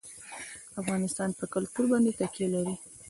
[0.81, 2.75] افغانستان په کلتور باندې تکیه لري.